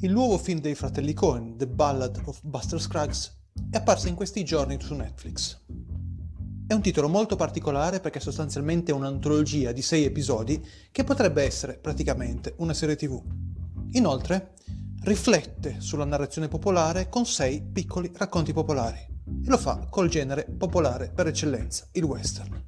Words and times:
Il 0.00 0.12
nuovo 0.12 0.36
film 0.38 0.60
dei 0.60 0.74
fratelli 0.74 1.14
Cohen, 1.14 1.56
The 1.56 1.66
Ballad 1.66 2.20
of 2.26 2.40
Buster 2.42 2.80
Scruggs, 2.80 3.36
è 3.70 3.76
apparso 3.76 4.08
in 4.08 4.14
questi 4.14 4.44
giorni 4.44 4.76
su 4.80 4.92
Netflix. 4.94 5.60
È 6.66 6.74
un 6.74 6.82
titolo 6.82 7.08
molto 7.08 7.36
particolare 7.36 8.00
perché 8.00 8.20
sostanzialmente 8.20 8.90
è 8.90 8.94
un'antologia 8.94 9.72
di 9.72 9.80
sei 9.82 10.04
episodi 10.04 10.62
che 10.90 11.04
potrebbe 11.04 11.42
essere 11.42 11.78
praticamente 11.78 12.54
una 12.58 12.74
serie 12.74 12.96
tv. 12.96 13.22
Inoltre, 13.92 14.54
riflette 15.04 15.76
sulla 15.78 16.04
narrazione 16.04 16.48
popolare 16.48 17.08
con 17.08 17.24
sei 17.24 17.62
piccoli 17.62 18.10
racconti 18.14 18.52
popolari 18.52 18.98
e 18.98 19.48
lo 19.48 19.56
fa 19.56 19.86
col 19.88 20.08
genere 20.08 20.44
popolare 20.44 21.12
per 21.14 21.28
eccellenza, 21.28 21.86
il 21.92 22.04
western. 22.04 22.62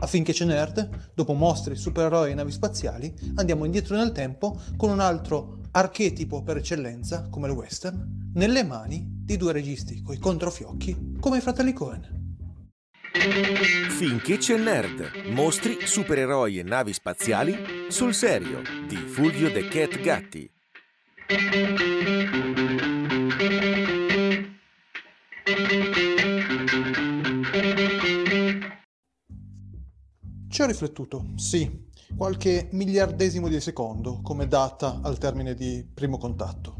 Affinché 0.00 0.32
c'è 0.32 0.44
nerd, 0.44 1.12
dopo 1.14 1.34
mostri, 1.34 1.76
supereroi 1.76 2.30
e 2.30 2.34
navi 2.34 2.52
spaziali, 2.52 3.12
andiamo 3.34 3.64
indietro 3.64 3.96
nel 3.96 4.12
tempo 4.12 4.60
con 4.76 4.90
un 4.90 5.00
altro 5.00 5.57
archetipo 5.78 6.42
per 6.42 6.56
eccellenza, 6.56 7.28
come 7.30 7.46
il 7.46 7.54
western, 7.54 8.32
nelle 8.34 8.64
mani 8.64 9.06
di 9.06 9.36
due 9.36 9.52
registi 9.52 10.02
coi 10.02 10.18
controfiocchi 10.18 11.16
come 11.20 11.38
i 11.38 11.40
fratelli 11.40 11.72
Cohen. 11.72 12.16
Finché 13.90 14.38
c'è 14.38 14.56
nerd, 14.58 15.30
mostri, 15.30 15.78
supereroi 15.86 16.58
e 16.58 16.62
navi 16.62 16.92
spaziali 16.92 17.56
sul 17.88 18.12
serio 18.12 18.60
di 18.86 18.96
Fulvio 18.96 19.50
De 19.50 19.68
Cat 19.68 20.00
Gatti. 20.00 20.50
Ci 30.48 30.62
ho 30.62 30.66
riflettuto, 30.66 31.32
sì, 31.36 31.87
qualche 32.16 32.68
miliardesimo 32.72 33.48
di 33.48 33.60
secondo 33.60 34.20
come 34.22 34.46
data 34.46 35.00
al 35.02 35.18
termine 35.18 35.54
di 35.54 35.86
primo 35.92 36.18
contatto. 36.18 36.76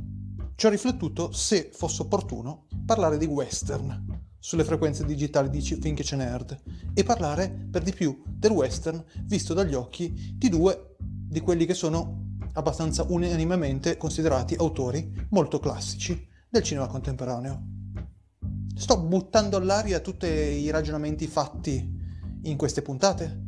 Ci 0.55 0.67
ho 0.67 0.71
riflettuto 0.71 1.33
se 1.33 1.71
fosse 1.73 2.03
opportuno 2.03 2.67
parlare 2.85 3.19
di 3.19 3.27
western 3.27 4.27
sulle 4.39 4.65
frequenze 4.65 5.05
digitali 5.05 5.51
di 5.51 5.61
Finché 5.61 6.03
c'è 6.03 6.17
nerd 6.17 6.61
e 6.95 7.03
parlare 7.05 7.69
per 7.71 7.83
di 7.83 7.93
più 7.93 8.23
del 8.27 8.51
western 8.51 9.05
visto 9.25 9.55
dagli 9.55 9.75
occhi 9.75 10.35
di 10.37 10.49
due 10.49 10.97
di 10.99 11.41
quelli 11.41 11.67
che 11.67 11.75
sono 11.75 12.37
abbastanza 12.55 13.05
unanimemente 13.09 13.97
considerati 13.97 14.55
autori 14.55 15.27
molto 15.31 15.59
classici 15.59 16.27
del 16.49 16.63
cinema 16.63 16.87
contemporaneo. 16.87 17.63
Sto 18.75 19.01
buttando 19.01 19.57
all'aria 19.57 20.01
tutti 20.01 20.27
i 20.27 20.71
ragionamenti 20.71 21.27
fatti 21.27 21.97
in 22.43 22.57
queste 22.57 22.83
puntate? 22.83 23.48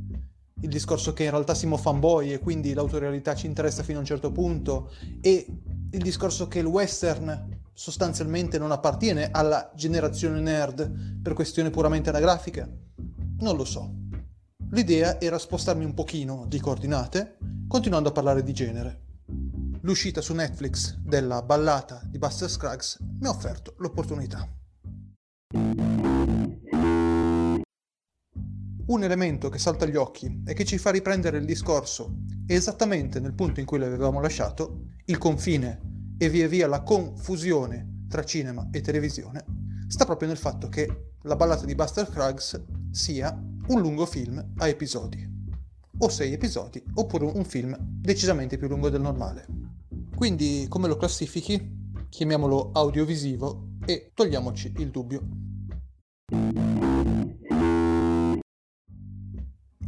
Il 0.62 0.68
discorso 0.68 1.12
che 1.12 1.24
in 1.24 1.30
realtà 1.30 1.54
siamo 1.54 1.76
fanboy 1.76 2.32
e 2.32 2.38
quindi 2.38 2.74
l'autorialità 2.74 3.34
ci 3.34 3.46
interessa 3.46 3.82
fino 3.82 3.98
a 3.98 4.00
un 4.00 4.06
certo 4.06 4.30
punto 4.30 4.92
e 5.20 5.46
il 5.90 6.02
discorso 6.02 6.48
che 6.48 6.58
il 6.58 6.66
western 6.66 7.58
sostanzialmente 7.72 8.58
non 8.58 8.72
appartiene 8.72 9.30
alla 9.30 9.72
generazione 9.74 10.40
nerd 10.40 11.20
per 11.22 11.32
questioni 11.32 11.70
puramente 11.70 12.10
anagrafiche? 12.10 12.88
Non 13.38 13.56
lo 13.56 13.64
so. 13.64 13.90
L'idea 14.72 15.18
era 15.18 15.38
spostarmi 15.38 15.84
un 15.84 15.94
pochino 15.94 16.44
di 16.46 16.60
coordinate, 16.60 17.38
continuando 17.66 18.10
a 18.10 18.12
parlare 18.12 18.42
di 18.42 18.52
genere. 18.52 19.00
L'uscita 19.80 20.20
su 20.20 20.34
Netflix 20.34 20.96
della 20.98 21.42
ballata 21.42 22.02
di 22.04 22.18
Buster 22.18 22.50
Scruggs 22.50 22.98
mi 23.00 23.26
ha 23.26 23.30
offerto 23.30 23.74
l'opportunità. 23.78 24.46
Un 28.90 29.04
elemento 29.04 29.48
che 29.50 29.60
salta 29.60 29.84
agli 29.84 29.94
occhi 29.94 30.42
e 30.44 30.52
che 30.52 30.64
ci 30.64 30.76
fa 30.76 30.90
riprendere 30.90 31.38
il 31.38 31.44
discorso 31.44 32.22
esattamente 32.48 33.20
nel 33.20 33.34
punto 33.34 33.60
in 33.60 33.66
cui 33.66 33.78
l'avevamo 33.78 34.20
lasciato, 34.20 34.86
il 35.04 35.16
confine 35.16 36.14
e 36.18 36.28
via 36.28 36.48
via 36.48 36.66
la 36.66 36.82
confusione 36.82 38.06
tra 38.08 38.24
cinema 38.24 38.68
e 38.72 38.80
televisione 38.80 39.44
sta 39.86 40.04
proprio 40.04 40.26
nel 40.26 40.38
fatto 40.38 40.68
che 40.68 41.12
la 41.22 41.36
ballata 41.36 41.66
di 41.66 41.76
Buster 41.76 42.04
Scruggs 42.04 42.64
sia 42.90 43.30
un 43.68 43.80
lungo 43.80 44.06
film 44.06 44.44
a 44.56 44.66
episodi, 44.66 45.24
o 45.98 46.08
sei 46.08 46.32
episodi, 46.32 46.82
oppure 46.94 47.26
un 47.26 47.44
film 47.44 47.76
decisamente 47.78 48.58
più 48.58 48.66
lungo 48.66 48.90
del 48.90 49.02
normale. 49.02 49.46
Quindi 50.16 50.66
come 50.68 50.88
lo 50.88 50.96
classifichi? 50.96 51.78
Chiamiamolo 52.08 52.72
audiovisivo 52.72 53.68
e 53.86 54.10
togliamoci 54.12 54.74
il 54.78 54.90
dubbio. 54.90 56.69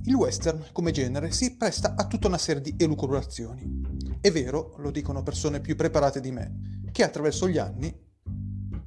Il 0.04 0.14
western, 0.14 0.66
come 0.72 0.90
genere, 0.90 1.30
si 1.30 1.56
presta 1.56 1.94
a 1.94 2.06
tutta 2.08 2.26
una 2.26 2.38
serie 2.38 2.60
di 2.60 2.74
elucubrazioni. 2.76 4.18
È 4.20 4.32
vero, 4.32 4.74
lo 4.78 4.90
dicono 4.90 5.22
persone 5.22 5.60
più 5.60 5.76
preparate 5.76 6.20
di 6.20 6.32
me, 6.32 6.80
che 6.90 7.04
attraverso 7.04 7.48
gli 7.48 7.58
anni 7.58 7.96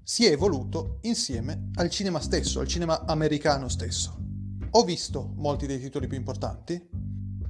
si 0.04 0.26
è 0.26 0.32
evoluto 0.32 1.00
insieme 1.04 1.70
al 1.76 1.90
cinema 1.90 2.20
stesso, 2.20 2.60
al 2.60 2.68
cinema 2.68 3.06
americano 3.06 3.70
stesso. 3.70 4.18
Ho 4.72 4.84
visto 4.84 5.32
molti 5.38 5.66
dei 5.68 5.80
titoli 5.80 6.08
più 6.08 6.18
importanti, 6.18 6.86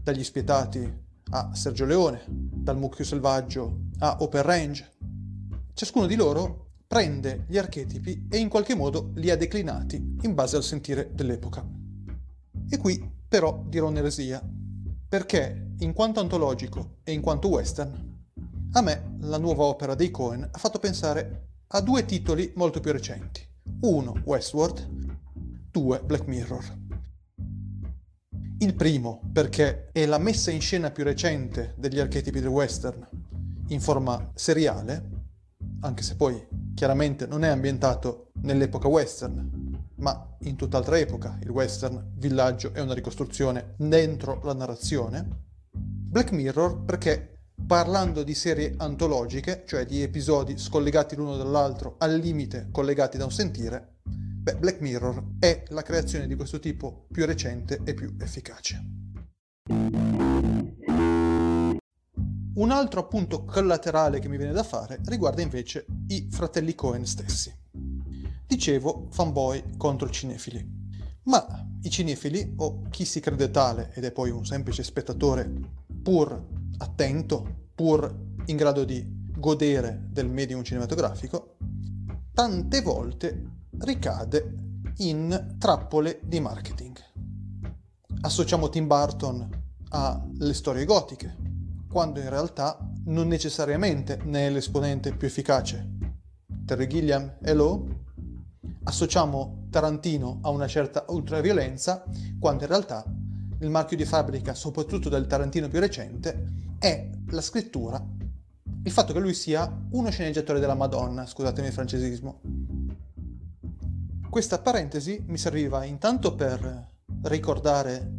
dagli 0.03 0.23
spietati 0.23 1.03
a 1.31 1.55
Sergio 1.55 1.85
Leone, 1.85 2.21
dal 2.27 2.77
mucchio 2.77 3.03
selvaggio 3.03 3.87
a 3.97 4.17
Open 4.19 4.43
Range. 4.43 4.91
Ciascuno 5.73 6.05
di 6.05 6.15
loro 6.15 6.73
prende 6.85 7.45
gli 7.47 7.57
archetipi 7.57 8.27
e 8.29 8.37
in 8.37 8.47
qualche 8.47 8.75
modo 8.75 9.09
li 9.15 9.31
ha 9.31 9.35
declinati 9.35 10.17
in 10.21 10.35
base 10.35 10.55
al 10.55 10.63
sentire 10.63 11.09
dell'epoca. 11.15 11.67
E 12.69 12.77
qui 12.77 13.13
però 13.35 13.65
dirò 13.67 13.89
un'eresia, 13.89 14.41
perché 15.09 15.73
in 15.79 15.91
quanto 15.91 16.21
antologico 16.21 16.99
e 17.03 17.11
in 17.11 17.19
quanto 17.19 17.49
western, 17.49 18.23
a 18.71 18.81
me 18.81 19.17
la 19.23 19.37
nuova 19.37 19.65
opera 19.65 19.93
dei 19.93 20.09
Cohen 20.09 20.47
ha 20.49 20.57
fatto 20.57 20.79
pensare 20.79 21.47
a 21.67 21.81
due 21.81 22.05
titoli 22.05 22.53
molto 22.55 22.79
più 22.79 22.93
recenti. 22.93 23.45
Uno, 23.81 24.21
Westworld, 24.23 24.87
due, 25.69 26.01
Black 26.05 26.27
Mirror. 26.27 26.77
Il 28.59 28.73
primo, 28.73 29.19
perché 29.33 29.89
è 29.91 30.05
la 30.05 30.17
messa 30.17 30.51
in 30.51 30.61
scena 30.61 30.91
più 30.91 31.03
recente 31.03 31.73
degli 31.77 31.99
archetipi 31.99 32.39
del 32.39 32.47
western 32.47 33.05
in 33.67 33.81
forma 33.81 34.31
seriale, 34.33 35.09
anche 35.81 36.03
se 36.03 36.15
poi 36.15 36.41
chiaramente 36.73 37.27
non 37.27 37.43
è 37.43 37.49
ambientato 37.49 38.31
nell'epoca 38.43 38.87
western, 38.87 39.83
ma 39.95 40.34
in 40.45 40.55
tutt'altra 40.55 40.97
epoca, 40.97 41.37
il 41.41 41.49
western 41.49 42.11
villaggio 42.15 42.73
è 42.73 42.79
una 42.79 42.93
ricostruzione 42.93 43.73
dentro 43.77 44.41
la 44.43 44.53
narrazione. 44.53 45.43
Black 45.71 46.31
Mirror 46.31 46.83
perché 46.83 47.41
parlando 47.65 48.23
di 48.23 48.33
serie 48.33 48.73
antologiche, 48.77 49.63
cioè 49.65 49.85
di 49.85 50.01
episodi 50.01 50.57
scollegati 50.57 51.15
l'uno 51.15 51.35
dall'altro, 51.37 51.95
al 51.99 52.15
limite 52.15 52.69
collegati 52.71 53.17
da 53.17 53.25
un 53.25 53.31
sentire, 53.31 53.95
beh, 54.03 54.57
Black 54.57 54.81
Mirror 54.81 55.23
è 55.39 55.63
la 55.69 55.81
creazione 55.81 56.27
di 56.27 56.35
questo 56.35 56.59
tipo 56.59 57.07
più 57.11 57.25
recente 57.25 57.81
e 57.83 57.93
più 57.93 58.15
efficace. 58.19 58.83
Un 62.55 62.71
altro 62.71 63.01
appunto 63.01 63.43
collaterale 63.43 64.19
che 64.19 64.29
mi 64.29 64.37
viene 64.37 64.53
da 64.53 64.63
fare 64.63 64.99
riguarda 65.05 65.41
invece 65.41 65.85
i 66.07 66.27
fratelli 66.29 66.73
Cohen 66.75 67.05
stessi. 67.05 67.64
Dicevo 68.47 69.07
fanboy 69.11 69.77
contro 69.77 70.09
cinefili. 70.09 70.83
Ma 71.23 71.67
i 71.81 71.89
cinefili, 71.89 72.53
o 72.57 72.83
chi 72.89 73.05
si 73.05 73.19
crede 73.19 73.49
tale 73.49 73.91
ed 73.93 74.03
è 74.03 74.11
poi 74.11 74.29
un 74.29 74.45
semplice 74.45 74.83
spettatore 74.83 75.51
pur 76.01 76.47
attento, 76.77 77.67
pur 77.73 78.33
in 78.45 78.55
grado 78.55 78.83
di 78.83 79.03
godere 79.37 80.07
del 80.09 80.29
medium 80.29 80.63
cinematografico, 80.63 81.57
tante 82.33 82.81
volte 82.81 83.43
ricade 83.79 84.55
in 84.97 85.55
trappole 85.57 86.19
di 86.23 86.39
marketing. 86.39 86.97
Associamo 88.21 88.69
Tim 88.69 88.87
Burton 88.87 89.49
alle 89.89 90.53
storie 90.53 90.85
gotiche, 90.85 91.35
quando 91.89 92.19
in 92.19 92.29
realtà 92.29 92.77
non 93.05 93.27
necessariamente 93.27 94.19
ne 94.23 94.47
è 94.47 94.49
l'esponente 94.49 95.15
più 95.15 95.27
efficace. 95.27 95.89
Terry 96.65 96.87
Gilliam, 96.87 97.37
hello? 97.41 98.04
Associamo 98.85 99.67
Tarantino 99.69 100.39
a 100.41 100.49
una 100.49 100.67
certa 100.67 101.05
ultraviolenza, 101.09 102.03
quando 102.39 102.63
in 102.63 102.69
realtà 102.69 103.03
il 103.59 103.69
marchio 103.69 103.97
di 103.97 104.05
fabbrica, 104.05 104.53
soprattutto 104.53 105.09
del 105.09 105.27
Tarantino 105.27 105.67
più 105.67 105.79
recente, 105.79 106.45
è 106.79 107.09
la 107.29 107.41
scrittura, 107.41 108.03
il 108.83 108.91
fatto 108.91 109.13
che 109.13 109.19
lui 109.19 109.33
sia 109.33 109.85
uno 109.91 110.09
sceneggiatore 110.09 110.59
della 110.59 110.75
Madonna, 110.75 111.25
scusatemi 111.25 111.67
il 111.67 111.73
francesismo. 111.73 112.41
Questa 114.29 114.59
parentesi 114.59 115.23
mi 115.27 115.37
serviva 115.37 115.83
intanto 115.85 116.35
per 116.35 116.89
ricordare, 117.23 118.11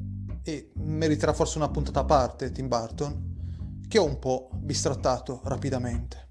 e 0.42 0.72
meriterà 0.74 1.32
forse 1.32 1.58
una 1.58 1.68
puntata 1.68 2.00
a 2.00 2.04
parte 2.04 2.50
Tim 2.50 2.68
Burton, 2.68 3.34
che 3.86 3.98
ho 3.98 4.04
un 4.04 4.18
po' 4.18 4.50
bistrattato 4.54 5.40
rapidamente 5.44 6.24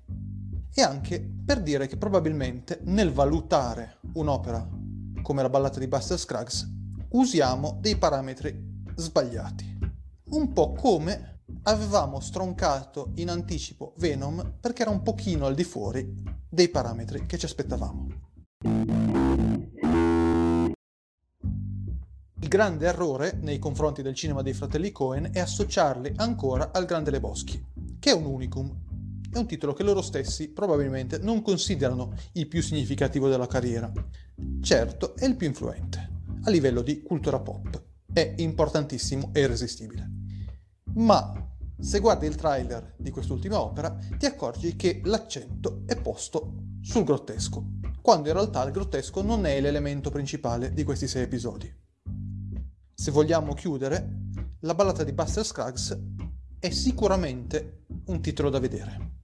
e 0.77 0.81
anche 0.81 1.25
per 1.45 1.61
dire 1.61 1.87
che 1.87 1.95
probabilmente 1.95 2.79
nel 2.83 3.13
valutare 3.13 3.99
un'opera 4.15 4.67
come 5.21 5.41
la 5.41 5.49
ballata 5.49 5.79
di 5.79 5.87
Buster 5.87 6.19
Scruggs 6.19 6.69
usiamo 7.09 7.77
dei 7.79 7.97
parametri 7.97 8.83
sbagliati. 8.95 9.77
Un 10.31 10.53
po' 10.53 10.73
come 10.73 11.41
avevamo 11.63 12.19
stroncato 12.19 13.11
in 13.15 13.29
anticipo 13.29 13.93
Venom 13.97 14.57
perché 14.59 14.81
era 14.83 14.91
un 14.91 15.01
pochino 15.01 15.45
al 15.45 15.55
di 15.55 15.63
fuori 15.63 16.23
dei 16.49 16.69
parametri 16.69 17.25
che 17.25 17.37
ci 17.37 17.45
aspettavamo. 17.45 18.07
Il 22.39 22.47
grande 22.47 22.85
errore 22.85 23.37
nei 23.41 23.57
confronti 23.57 24.01
del 24.01 24.13
cinema 24.13 24.41
dei 24.43 24.53
fratelli 24.53 24.91
Cohen 24.91 25.29
è 25.33 25.39
associarli 25.39 26.13
ancora 26.17 26.71
al 26.71 26.85
Grande 26.85 27.09
Leboschi, 27.09 27.63
che 27.97 28.11
è 28.11 28.13
un 28.13 28.25
unicum. 28.25 28.84
È 29.35 29.37
un 29.37 29.47
titolo 29.47 29.73
che 29.73 29.83
loro 29.83 30.01
stessi 30.01 30.47
probabilmente 30.47 31.17
non 31.17 31.41
considerano 31.41 32.13
il 32.35 32.47
più 32.47 32.61
significativo 32.61 33.27
della 33.27 33.47
carriera. 33.47 33.91
Certo, 34.61 35.13
è 35.17 35.25
il 35.25 35.35
più 35.35 35.45
influente, 35.45 36.09
a 36.43 36.49
livello 36.49 36.81
di 36.81 37.01
cultura 37.01 37.41
pop. 37.41 37.83
È 38.13 38.35
importantissimo 38.37 39.31
e 39.33 39.41
irresistibile. 39.41 40.09
Ma 40.93 41.53
se 41.77 41.99
guardi 41.99 42.27
il 42.27 42.35
trailer 42.35 42.93
di 42.95 43.11
quest'ultima 43.11 43.59
opera, 43.59 43.97
ti 44.17 44.25
accorgi 44.25 44.77
che 44.77 45.01
l'accento 45.03 45.81
è 45.85 45.97
posto 45.97 46.53
sul 46.79 47.03
grottesco, 47.03 47.71
quando 48.01 48.29
in 48.29 48.35
realtà 48.35 48.63
il 48.63 48.71
grottesco 48.71 49.21
non 49.21 49.45
è 49.45 49.59
l'elemento 49.59 50.11
principale 50.11 50.71
di 50.71 50.85
questi 50.85 51.09
sei 51.09 51.23
episodi. 51.23 51.69
Se 52.93 53.11
vogliamo 53.11 53.53
chiudere, 53.53 54.29
la 54.61 54.75
ballata 54.75 55.03
di 55.03 55.11
Buster 55.11 55.43
Scruggs 55.43 55.99
è 56.57 56.69
sicuramente 56.69 57.83
un 58.05 58.21
titolo 58.21 58.49
da 58.49 58.59
vedere. 58.59 59.23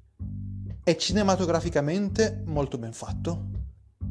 È 0.91 0.97
cinematograficamente 0.97 2.43
molto 2.47 2.77
ben 2.77 2.91
fatto, 2.91 3.45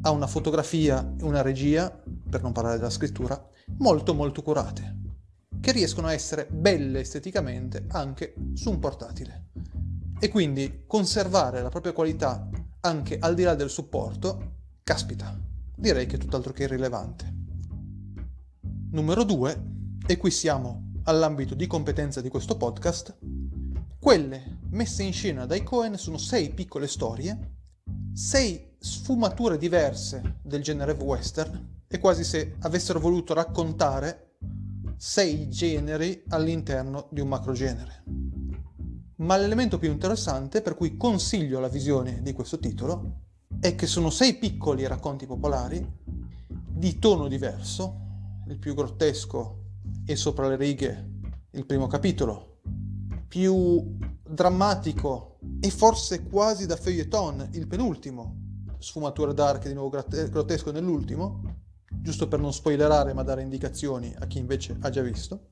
ha 0.01 0.09
una 0.09 0.25
fotografia 0.25 1.13
e 1.15 1.23
una 1.23 1.43
regia, 1.43 1.91
per 2.27 2.41
non 2.41 2.53
parlare 2.53 2.77
della 2.77 2.89
scrittura, 2.89 3.39
molto 3.77 4.15
molto 4.15 4.41
curate 4.41 4.95
che 5.59 5.71
riescono 5.73 6.07
a 6.07 6.13
essere 6.13 6.47
belle 6.49 7.01
esteticamente 7.01 7.85
anche 7.89 8.33
su 8.55 8.71
un 8.71 8.79
portatile. 8.79 9.49
E 10.19 10.29
quindi 10.29 10.85
conservare 10.87 11.61
la 11.61 11.69
propria 11.69 11.93
qualità 11.93 12.49
anche 12.79 13.19
al 13.19 13.35
di 13.35 13.43
là 13.43 13.53
del 13.53 13.69
supporto, 13.69 14.53
caspita, 14.81 15.39
direi 15.75 16.07
che 16.07 16.15
è 16.15 16.19
tutt'altro 16.19 16.51
che 16.51 16.63
irrilevante. 16.63 17.31
Numero 18.89 19.23
2, 19.23 19.65
e 20.07 20.17
qui 20.17 20.31
siamo 20.31 20.93
all'ambito 21.03 21.53
di 21.53 21.67
competenza 21.67 22.21
di 22.21 22.29
questo 22.29 22.57
podcast, 22.57 23.19
quelle 23.99 24.60
messe 24.71 25.03
in 25.03 25.13
scena 25.13 25.45
dai 25.45 25.63
Cohen 25.63 25.97
sono 25.97 26.17
sei 26.17 26.49
piccole 26.49 26.87
storie, 26.87 27.55
sei 28.13 28.75
sfumature 28.79 29.57
diverse 29.57 30.39
del 30.41 30.61
genere 30.61 30.93
western, 30.93 31.83
è 31.87 31.99
quasi 31.99 32.23
se 32.23 32.55
avessero 32.59 32.99
voluto 32.99 33.33
raccontare 33.33 34.37
sei 34.97 35.49
generi 35.49 36.23
all'interno 36.29 37.07
di 37.11 37.21
un 37.21 37.27
macrogenere. 37.27 38.03
Ma 39.17 39.37
l'elemento 39.37 39.77
più 39.77 39.91
interessante 39.91 40.61
per 40.61 40.75
cui 40.75 40.97
consiglio 40.97 41.59
la 41.59 41.67
visione 41.67 42.21
di 42.21 42.33
questo 42.33 42.57
titolo 42.57 43.19
è 43.59 43.75
che 43.75 43.87
sono 43.87 44.09
sei 44.09 44.35
piccoli 44.35 44.87
racconti 44.87 45.25
popolari 45.25 45.85
di 46.47 46.97
tono 46.97 47.27
diverso, 47.27 47.99
il 48.47 48.57
più 48.57 48.73
grottesco 48.73 49.59
e 50.05 50.15
sopra 50.15 50.47
le 50.47 50.55
righe 50.55 51.09
il 51.51 51.65
primo 51.65 51.87
capitolo, 51.87 52.61
più 53.27 53.97
drammatico 54.31 55.37
e 55.59 55.69
forse 55.69 56.23
quasi 56.23 56.65
da 56.65 56.75
feuilleton 56.75 57.49
il 57.51 57.67
penultimo, 57.67 58.63
sfumatura 58.77 59.33
dark 59.33 59.67
di 59.67 59.73
nuovo 59.73 59.89
grottesco 59.89 60.71
nell'ultimo, 60.71 61.41
giusto 61.87 62.27
per 62.27 62.39
non 62.39 62.53
spoilerare 62.53 63.13
ma 63.13 63.23
dare 63.23 63.41
indicazioni 63.41 64.13
a 64.17 64.25
chi 64.27 64.39
invece 64.39 64.77
ha 64.79 64.89
già 64.89 65.01
visto. 65.01 65.49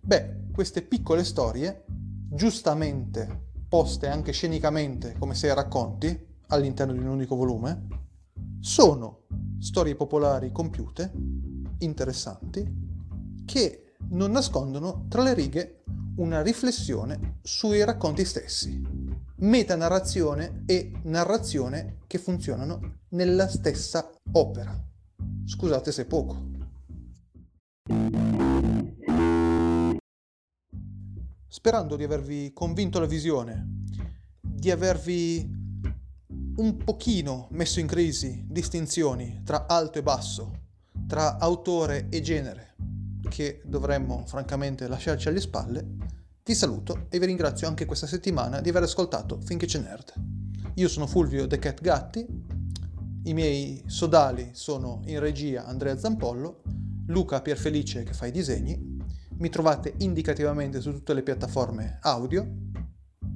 Beh, 0.00 0.48
queste 0.52 0.82
piccole 0.82 1.24
storie, 1.24 1.84
giustamente 2.30 3.52
poste 3.68 4.08
anche 4.08 4.32
scenicamente 4.32 5.14
come 5.18 5.34
sei 5.34 5.54
racconti 5.54 6.32
all'interno 6.48 6.92
di 6.92 6.98
un 6.98 7.06
unico 7.06 7.36
volume, 7.36 7.86
sono 8.60 9.26
storie 9.58 9.94
popolari 9.94 10.52
compiute, 10.52 11.12
interessanti, 11.78 12.82
che 13.44 13.94
non 14.10 14.30
nascondono 14.30 15.06
tra 15.08 15.22
le 15.22 15.34
righe 15.34 15.83
una 16.16 16.42
riflessione 16.42 17.38
sui 17.42 17.82
racconti 17.84 18.24
stessi, 18.24 18.80
metanarrazione 19.36 20.62
e 20.66 20.92
narrazione 21.04 21.98
che 22.06 22.18
funzionano 22.18 23.00
nella 23.10 23.48
stessa 23.48 24.10
opera. 24.32 24.80
Scusate 25.44 25.90
se 25.90 26.06
poco. 26.06 26.52
Sperando 31.48 31.96
di 31.96 32.04
avervi 32.04 32.52
convinto 32.52 33.00
la 33.00 33.06
visione, 33.06 33.82
di 34.40 34.70
avervi 34.70 35.62
un 36.56 36.76
pochino 36.76 37.48
messo 37.50 37.80
in 37.80 37.86
crisi 37.86 38.44
distinzioni 38.46 39.42
tra 39.44 39.66
alto 39.66 39.98
e 39.98 40.02
basso, 40.02 40.62
tra 41.06 41.38
autore 41.38 42.08
e 42.10 42.20
genere, 42.20 42.73
che 43.28 43.60
dovremmo 43.64 44.24
francamente 44.26 44.88
lasciarci 44.88 45.28
alle 45.28 45.40
spalle, 45.40 45.86
vi 46.44 46.54
saluto 46.54 47.06
e 47.08 47.18
vi 47.18 47.26
ringrazio 47.26 47.66
anche 47.66 47.84
questa 47.84 48.06
settimana 48.06 48.60
di 48.60 48.68
aver 48.68 48.82
ascoltato 48.82 49.40
Finché 49.40 49.66
c'è 49.66 49.78
nerd. 49.78 50.12
Io 50.74 50.88
sono 50.88 51.06
Fulvio 51.06 51.46
The 51.46 51.58
Cat 51.58 51.80
Gatti 51.80 52.26
i 53.26 53.32
miei 53.32 53.82
sodali 53.86 54.50
sono 54.52 55.00
in 55.06 55.18
regia 55.18 55.64
Andrea 55.64 55.96
Zampollo, 55.96 56.60
Luca 57.06 57.40
Pierfelice 57.40 58.02
che 58.02 58.12
fa 58.12 58.26
i 58.26 58.30
disegni. 58.30 58.98
Mi 59.38 59.48
trovate 59.48 59.94
indicativamente 59.98 60.82
su 60.82 60.92
tutte 60.92 61.14
le 61.14 61.22
piattaforme 61.22 62.00
audio. 62.02 62.46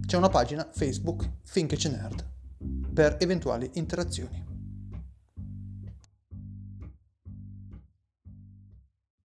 C'è 0.04 0.18
una 0.18 0.28
pagina 0.28 0.68
Facebook 0.70 1.30
Finché 1.44 1.76
c'è 1.76 1.88
nerd 1.88 2.22
per 2.92 3.16
eventuali 3.18 3.70
interazioni. 3.74 4.47